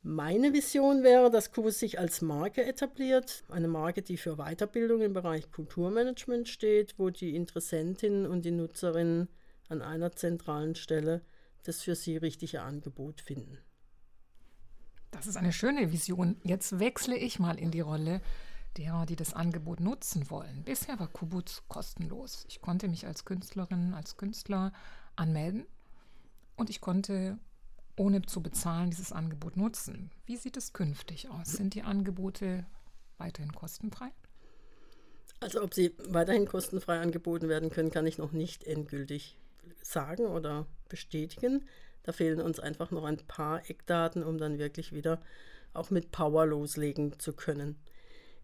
Meine 0.00 0.54
Vision 0.54 1.02
wäre, 1.02 1.30
dass 1.30 1.52
Kubus 1.52 1.78
sich 1.78 1.98
als 1.98 2.22
Marke 2.22 2.64
etabliert, 2.64 3.44
eine 3.50 3.68
Marke, 3.68 4.00
die 4.00 4.16
für 4.16 4.36
Weiterbildung 4.36 5.02
im 5.02 5.12
Bereich 5.12 5.50
Kulturmanagement 5.52 6.48
steht, 6.48 6.94
wo 6.98 7.10
die 7.10 7.36
Interessentinnen 7.36 8.24
und 8.24 8.46
die 8.46 8.50
Nutzerinnen 8.50 9.28
an 9.68 9.82
einer 9.82 10.12
zentralen 10.12 10.74
Stelle 10.74 11.20
das 11.64 11.82
für 11.82 11.94
sie 11.94 12.16
richtige 12.16 12.62
Angebot 12.62 13.20
finden. 13.20 13.58
Das 15.10 15.26
ist 15.26 15.36
eine 15.36 15.52
schöne 15.52 15.92
Vision. 15.92 16.36
Jetzt 16.44 16.78
wechsle 16.78 17.16
ich 17.16 17.38
mal 17.38 17.58
in 17.58 17.70
die 17.70 17.80
Rolle 17.80 18.20
derer, 18.76 19.06
die 19.06 19.16
das 19.16 19.34
Angebot 19.34 19.80
nutzen 19.80 20.30
wollen. 20.30 20.62
Bisher 20.64 20.98
war 21.00 21.08
Kubuz 21.08 21.62
kostenlos. 21.68 22.44
Ich 22.48 22.60
konnte 22.60 22.88
mich 22.88 23.06
als 23.06 23.24
Künstlerin, 23.24 23.94
als 23.94 24.16
Künstler 24.16 24.72
anmelden 25.16 25.66
und 26.56 26.70
ich 26.70 26.80
konnte 26.80 27.38
ohne 27.96 28.22
zu 28.22 28.42
bezahlen 28.42 28.90
dieses 28.90 29.12
Angebot 29.12 29.56
nutzen. 29.56 30.10
Wie 30.24 30.36
sieht 30.36 30.56
es 30.56 30.72
künftig 30.72 31.28
aus? 31.28 31.52
Sind 31.52 31.74
die 31.74 31.82
Angebote 31.82 32.64
weiterhin 33.18 33.52
kostenfrei? 33.52 34.10
Also 35.40 35.62
ob 35.62 35.74
sie 35.74 35.94
weiterhin 36.08 36.46
kostenfrei 36.46 37.00
angeboten 37.00 37.48
werden 37.48 37.70
können, 37.70 37.90
kann 37.90 38.06
ich 38.06 38.18
noch 38.18 38.32
nicht 38.32 38.64
endgültig 38.64 39.36
sagen 39.82 40.26
oder 40.26 40.66
bestätigen. 40.88 41.66
Da 42.02 42.12
fehlen 42.12 42.40
uns 42.40 42.60
einfach 42.60 42.90
noch 42.90 43.04
ein 43.04 43.18
paar 43.18 43.68
Eckdaten, 43.68 44.22
um 44.22 44.38
dann 44.38 44.58
wirklich 44.58 44.92
wieder 44.92 45.20
auch 45.72 45.90
mit 45.90 46.10
Power 46.10 46.46
loslegen 46.46 47.18
zu 47.18 47.32
können. 47.32 47.76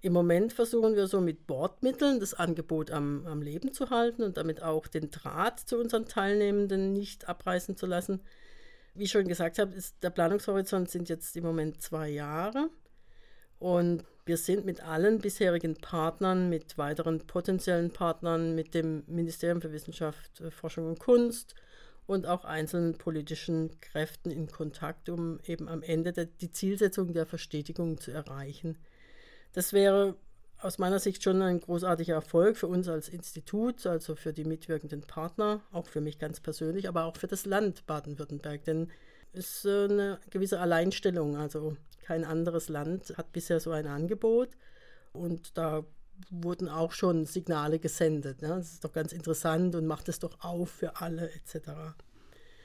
Im 0.00 0.12
Moment 0.12 0.52
versuchen 0.52 0.94
wir 0.94 1.08
so 1.08 1.20
mit 1.20 1.46
Bordmitteln 1.46 2.20
das 2.20 2.34
Angebot 2.34 2.90
am, 2.90 3.26
am 3.26 3.42
Leben 3.42 3.72
zu 3.72 3.90
halten 3.90 4.22
und 4.22 4.36
damit 4.36 4.62
auch 4.62 4.86
den 4.86 5.10
Draht 5.10 5.60
zu 5.60 5.78
unseren 5.78 6.06
Teilnehmenden 6.06 6.92
nicht 6.92 7.28
abreißen 7.28 7.76
zu 7.76 7.86
lassen 7.86 8.20
wie 8.96 9.04
ich 9.04 9.10
schon 9.10 9.28
gesagt 9.28 9.58
habe, 9.58 9.74
ist, 9.74 10.02
der 10.02 10.10
Planungshorizont 10.10 10.90
sind 10.90 11.08
jetzt 11.08 11.36
im 11.36 11.44
Moment 11.44 11.82
zwei 11.82 12.08
Jahre. 12.08 12.70
Und 13.58 14.04
wir 14.24 14.36
sind 14.36 14.64
mit 14.64 14.82
allen 14.82 15.18
bisherigen 15.18 15.76
Partnern, 15.76 16.48
mit 16.48 16.76
weiteren 16.78 17.26
potenziellen 17.26 17.90
Partnern, 17.90 18.54
mit 18.54 18.74
dem 18.74 19.04
Ministerium 19.06 19.60
für 19.60 19.72
Wissenschaft, 19.72 20.40
äh, 20.40 20.50
Forschung 20.50 20.88
und 20.88 20.98
Kunst 20.98 21.54
und 22.06 22.26
auch 22.26 22.44
einzelnen 22.44 22.98
politischen 22.98 23.80
Kräften 23.80 24.30
in 24.30 24.46
Kontakt, 24.46 25.08
um 25.08 25.40
eben 25.44 25.68
am 25.68 25.82
Ende 25.82 26.12
der, 26.12 26.26
die 26.26 26.50
Zielsetzung 26.50 27.12
der 27.12 27.26
Verstetigung 27.26 27.98
zu 27.98 28.12
erreichen. 28.12 28.78
Das 29.52 29.72
wäre 29.72 30.16
aus 30.60 30.78
meiner 30.78 30.98
Sicht 30.98 31.22
schon 31.22 31.42
ein 31.42 31.60
großartiger 31.60 32.14
Erfolg 32.14 32.56
für 32.56 32.66
uns 32.66 32.88
als 32.88 33.08
Institut, 33.08 33.86
also 33.86 34.14
für 34.14 34.32
die 34.32 34.44
mitwirkenden 34.44 35.02
Partner, 35.02 35.60
auch 35.72 35.86
für 35.86 36.00
mich 36.00 36.18
ganz 36.18 36.40
persönlich, 36.40 36.88
aber 36.88 37.04
auch 37.04 37.16
für 37.16 37.26
das 37.26 37.44
Land 37.44 37.86
Baden-Württemberg. 37.86 38.64
Denn 38.64 38.90
es 39.32 39.64
ist 39.64 39.66
eine 39.66 40.18
gewisse 40.30 40.60
Alleinstellung. 40.60 41.36
Also 41.36 41.76
kein 42.02 42.24
anderes 42.24 42.68
Land 42.68 43.14
hat 43.18 43.32
bisher 43.32 43.60
so 43.60 43.70
ein 43.70 43.86
Angebot. 43.86 44.50
Und 45.12 45.58
da 45.58 45.84
wurden 46.30 46.68
auch 46.68 46.92
schon 46.92 47.26
Signale 47.26 47.78
gesendet. 47.78 48.42
Ne? 48.42 48.48
Das 48.48 48.72
ist 48.72 48.84
doch 48.84 48.92
ganz 48.92 49.12
interessant 49.12 49.74
und 49.74 49.86
macht 49.86 50.08
es 50.08 50.18
doch 50.18 50.40
auf 50.40 50.70
für 50.70 51.00
alle 51.00 51.30
etc. 51.30 51.70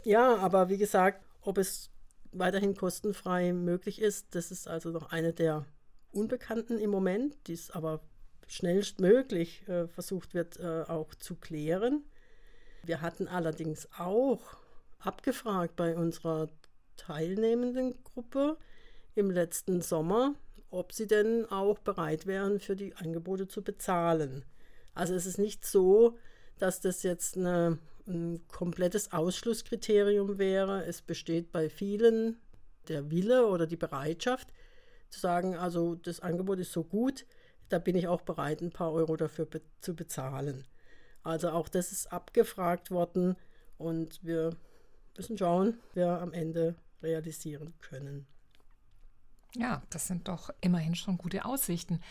Ja, 0.03 0.37
aber 0.37 0.69
wie 0.69 0.77
gesagt, 0.77 1.23
ob 1.41 1.57
es 1.57 1.89
weiterhin 2.31 2.75
kostenfrei 2.75 3.53
möglich 3.53 4.01
ist, 4.01 4.35
das 4.35 4.51
ist 4.51 4.67
also 4.67 4.89
noch 4.89 5.11
eine 5.11 5.33
der 5.33 5.65
Unbekannten 6.11 6.77
im 6.79 6.89
Moment, 6.89 7.35
die 7.47 7.53
es 7.53 7.71
aber 7.71 8.01
schnellstmöglich 8.47 9.67
äh, 9.67 9.87
versucht 9.87 10.33
wird 10.33 10.59
äh, 10.59 10.83
auch 10.87 11.15
zu 11.15 11.35
klären. 11.35 12.03
Wir 12.83 13.01
hatten 13.01 13.27
allerdings 13.27 13.87
auch 13.97 14.41
abgefragt 14.99 15.75
bei 15.75 15.95
unserer 15.95 16.49
teilnehmenden 16.97 18.03
Gruppe 18.03 18.57
im 19.15 19.31
letzten 19.31 19.81
Sommer, 19.81 20.35
ob 20.71 20.93
sie 20.93 21.07
denn 21.07 21.45
auch 21.51 21.79
bereit 21.79 22.25
wären, 22.25 22.59
für 22.59 22.75
die 22.75 22.95
Angebote 22.95 23.47
zu 23.47 23.61
bezahlen. 23.61 24.43
Also 24.93 25.13
es 25.13 25.25
ist 25.25 25.37
nicht 25.37 25.65
so, 25.65 26.17
dass 26.57 26.79
das 26.79 27.03
jetzt 27.03 27.37
eine, 27.37 27.77
ein 28.07 28.41
komplettes 28.47 29.11
Ausschlusskriterium 29.11 30.37
wäre. 30.37 30.85
Es 30.85 31.01
besteht 31.01 31.51
bei 31.51 31.69
vielen 31.69 32.37
der 32.87 33.11
Wille 33.11 33.45
oder 33.45 33.67
die 33.67 33.77
Bereitschaft, 33.77 34.47
zu 35.09 35.19
sagen, 35.19 35.55
also 35.55 35.95
das 35.95 36.21
Angebot 36.21 36.59
ist 36.59 36.71
so 36.71 36.83
gut, 36.83 37.25
da 37.69 37.79
bin 37.79 37.95
ich 37.95 38.07
auch 38.07 38.21
bereit, 38.21 38.61
ein 38.61 38.71
paar 38.71 38.93
Euro 38.93 39.15
dafür 39.17 39.45
be 39.45 39.61
zu 39.81 39.95
bezahlen. 39.95 40.65
Also 41.23 41.49
auch 41.49 41.67
das 41.67 41.91
ist 41.91 42.11
abgefragt 42.11 42.91
worden 42.91 43.35
und 43.77 44.23
wir 44.23 44.55
müssen 45.17 45.37
schauen, 45.37 45.79
wer 45.93 46.21
am 46.21 46.33
Ende 46.33 46.75
realisieren 47.03 47.73
können. 47.81 48.25
Ja, 49.55 49.81
das 49.89 50.07
sind 50.07 50.27
doch 50.27 50.49
immerhin 50.61 50.95
schon 50.95 51.17
gute 51.17 51.45
Aussichten. 51.45 52.01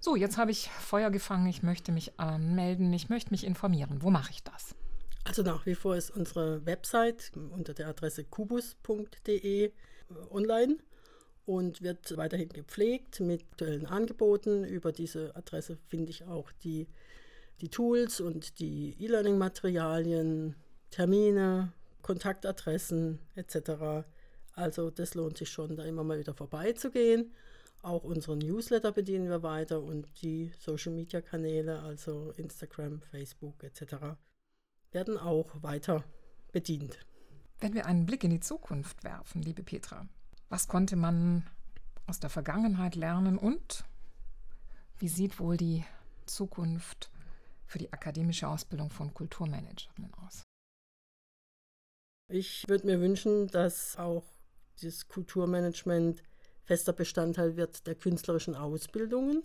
So, 0.00 0.16
jetzt 0.16 0.36
habe 0.36 0.50
ich 0.50 0.68
Feuer 0.68 1.10
gefangen, 1.10 1.46
ich 1.46 1.62
möchte 1.62 1.92
mich 1.92 2.18
anmelden, 2.18 2.92
ich 2.92 3.08
möchte 3.08 3.30
mich 3.30 3.44
informieren. 3.44 4.02
Wo 4.02 4.10
mache 4.10 4.30
ich 4.30 4.42
das? 4.42 4.74
Also 5.24 5.42
nach 5.42 5.66
wie 5.66 5.74
vor 5.74 5.96
ist 5.96 6.10
unsere 6.10 6.64
Website 6.64 7.32
unter 7.50 7.74
der 7.74 7.88
Adresse 7.88 8.24
kubus.de 8.24 9.64
äh, 9.66 9.72
online 10.30 10.78
und 11.44 11.82
wird 11.82 12.16
weiterhin 12.16 12.48
gepflegt 12.48 13.20
mit 13.20 13.42
aktuellen 13.42 13.86
Angeboten. 13.86 14.64
Über 14.64 14.92
diese 14.92 15.34
Adresse 15.36 15.78
finde 15.88 16.10
ich 16.10 16.24
auch 16.24 16.52
die, 16.64 16.88
die 17.60 17.68
Tools 17.68 18.20
und 18.20 18.58
die 18.60 18.96
E-Learning-Materialien, 18.98 20.54
Termine, 20.90 21.72
Kontaktadressen 22.02 23.18
etc. 23.34 24.06
Also 24.58 24.90
das 24.90 25.14
lohnt 25.14 25.38
sich 25.38 25.50
schon, 25.50 25.76
da 25.76 25.84
immer 25.84 26.02
mal 26.02 26.18
wieder 26.18 26.34
vorbeizugehen. 26.34 27.32
Auch 27.82 28.02
unseren 28.02 28.38
Newsletter 28.40 28.90
bedienen 28.90 29.28
wir 29.28 29.44
weiter 29.44 29.80
und 29.80 30.08
die 30.20 30.50
Social-Media-Kanäle, 30.58 31.78
also 31.78 32.32
Instagram, 32.32 33.00
Facebook 33.00 33.62
etc., 33.62 34.16
werden 34.90 35.16
auch 35.16 35.62
weiter 35.62 36.02
bedient. 36.50 36.98
Wenn 37.60 37.74
wir 37.74 37.86
einen 37.86 38.04
Blick 38.04 38.24
in 38.24 38.30
die 38.30 38.40
Zukunft 38.40 39.04
werfen, 39.04 39.42
liebe 39.42 39.62
Petra, 39.62 40.08
was 40.48 40.66
konnte 40.66 40.96
man 40.96 41.46
aus 42.08 42.18
der 42.18 42.30
Vergangenheit 42.30 42.96
lernen 42.96 43.38
und 43.38 43.84
wie 44.98 45.08
sieht 45.08 45.38
wohl 45.38 45.56
die 45.56 45.84
Zukunft 46.26 47.12
für 47.64 47.78
die 47.78 47.92
akademische 47.92 48.48
Ausbildung 48.48 48.90
von 48.90 49.14
Kulturmanagern 49.14 50.12
aus? 50.26 50.42
Ich 52.28 52.68
würde 52.68 52.86
mir 52.86 53.00
wünschen, 53.00 53.46
dass 53.48 53.96
auch 53.96 54.24
das 54.82 55.08
Kulturmanagement 55.08 56.22
fester 56.64 56.92
Bestandteil 56.92 57.56
wird 57.56 57.86
der 57.86 57.94
künstlerischen 57.94 58.54
Ausbildungen. 58.54 59.42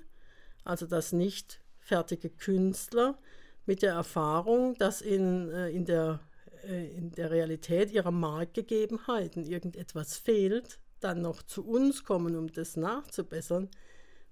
Also 0.63 0.85
dass 0.85 1.11
nicht 1.11 1.61
fertige 1.79 2.29
Künstler 2.29 3.17
mit 3.65 3.81
der 3.81 3.93
Erfahrung, 3.93 4.75
dass 4.75 5.01
in, 5.01 5.49
äh, 5.49 5.69
in, 5.69 5.85
der, 5.85 6.19
äh, 6.63 6.87
in 6.95 7.11
der 7.11 7.31
Realität 7.31 7.91
ihrer 7.91 8.11
Marktgegebenheiten 8.11 9.45
irgendetwas 9.45 10.17
fehlt, 10.17 10.79
dann 10.99 11.21
noch 11.21 11.43
zu 11.43 11.65
uns 11.65 12.03
kommen, 12.03 12.35
um 12.35 12.51
das 12.51 12.77
nachzubessern, 12.77 13.69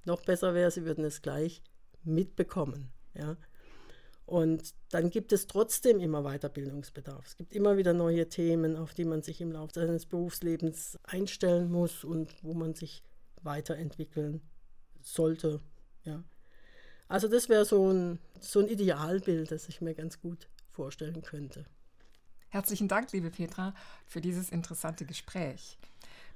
noch 0.06 0.22
besser 0.24 0.54
wäre, 0.54 0.72
sie 0.72 0.86
würden 0.86 1.04
es 1.04 1.22
gleich 1.22 1.62
mitbekommen. 2.04 2.92
Ja? 3.14 3.38
Und 4.26 4.74
dann 4.90 5.10
gibt 5.10 5.34
es 5.34 5.48
trotzdem 5.48 6.00
immer 6.00 6.24
Weiterbildungsbedarf. 6.24 7.26
Es 7.26 7.36
gibt 7.36 7.54
immer 7.54 7.78
wieder 7.78 7.94
neue 7.94 8.30
Themen, 8.30 8.78
auf 8.78 8.94
die 8.94 9.06
man 9.06 9.22
sich 9.22 9.42
im 9.42 9.52
Laufe 9.52 9.74
seines 9.74 10.06
Berufslebens 10.06 10.98
einstellen 11.04 11.72
muss 11.72 12.04
und 12.04 12.32
wo 12.42 12.54
man 12.54 12.74
sich 12.74 13.04
weiterentwickeln 13.42 14.42
sollte. 15.02 15.60
Ja. 16.04 16.24
Also 17.08 17.28
das 17.28 17.50
wäre 17.50 17.66
so 17.66 17.92
ein, 17.92 18.20
so 18.40 18.60
ein 18.60 18.68
Idealbild, 18.68 19.52
das 19.52 19.68
ich 19.68 19.82
mir 19.82 19.94
ganz 19.94 20.22
gut 20.22 20.48
vorstellen 20.72 21.22
könnte. 21.22 21.66
Herzlichen 22.50 22.88
Dank, 22.88 23.12
liebe 23.12 23.32
Petra, 23.32 23.74
für 24.06 24.22
dieses 24.22 24.50
interessante 24.50 25.06
Gespräch. 25.06 25.78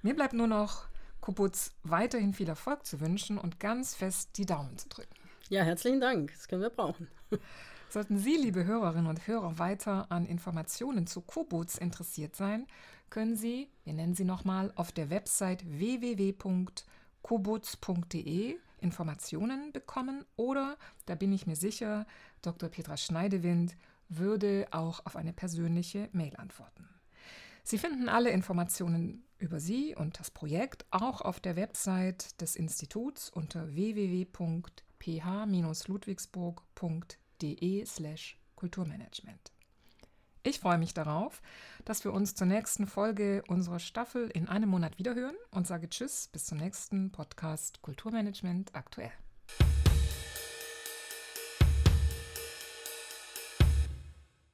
Mir 0.02 0.16
bleibt 0.16 0.34
nur 0.34 0.48
noch 0.48 0.88
Kubutz 1.22 1.72
weiterhin 1.84 2.34
viel 2.34 2.48
Erfolg 2.48 2.86
zu 2.86 3.00
wünschen 3.00 3.38
und 3.38 3.60
ganz 3.60 3.96
fest 3.96 4.38
die 4.38 4.46
Daumen 4.46 4.78
zu 4.78 4.90
drücken. 4.90 5.16
Ja, 5.50 5.64
herzlichen 5.64 6.00
Dank. 6.00 6.32
Das 6.34 6.48
können 6.48 6.62
wir 6.62 6.70
brauchen. 6.70 7.08
Sollten 7.96 8.18
Sie, 8.18 8.36
liebe 8.36 8.66
Hörerinnen 8.66 9.08
und 9.08 9.26
Hörer, 9.26 9.58
weiter 9.58 10.12
an 10.12 10.26
Informationen 10.26 11.08
zu 11.08 11.22
Kubutz 11.22 11.78
interessiert 11.78 12.36
sein, 12.36 12.68
können 13.10 13.38
Sie, 13.38 13.70
wir 13.86 13.94
nennen 13.94 14.16
sie 14.16 14.26
nochmal, 14.26 14.74
auf 14.76 14.92
der 14.92 15.10
Website 15.10 15.64
www.kubutz.de 15.66 18.58
Informationen 18.82 19.72
bekommen 19.72 20.26
oder, 20.36 20.76
da 21.06 21.16
bin 21.16 21.32
ich 21.32 21.48
mir 21.48 21.56
sicher, 21.56 22.06
Dr. 22.42 22.68
Petra 22.68 22.98
Schneidewind 22.98 23.78
würde 24.10 24.68
auch 24.72 25.06
auf 25.06 25.16
eine 25.16 25.32
persönliche 25.32 26.10
Mail 26.12 26.36
antworten. 26.36 26.90
Sie 27.64 27.78
finden 27.78 28.10
alle 28.10 28.32
Informationen 28.32 29.24
über 29.38 29.62
Sie 29.62 29.96
und 29.96 30.20
das 30.20 30.32
Projekt 30.32 30.86
auch 30.92 31.22
auf 31.22 31.40
der 31.40 31.56
Website 31.56 32.42
des 32.42 32.58
Instituts 32.58 33.30
unter 33.30 33.74
www.ph-ludwigsburg.de/slash 37.42 38.38
Kulturmanagement. 38.56 39.52
Ich 40.44 40.60
freue 40.60 40.78
mich 40.78 40.94
darauf, 40.94 41.42
dass 41.86 42.04
wir 42.04 42.14
uns 42.14 42.36
zur 42.36 42.48
nächsten 42.48 42.86
Folge 42.86 43.44
unserer 43.48 43.80
Staffel 43.80 44.30
in 44.30 44.48
einem 44.48 44.70
Monat 44.70 45.00
wiederhören 45.00 45.36
und 45.52 45.66
sage 45.66 45.90
Tschüss 45.90 46.28
bis 46.32 46.46
zum 46.46 46.60
nächsten 46.60 47.12
Podcast 47.12 47.82
Kulturmanagement 47.82 48.76
aktuell. 48.76 49.12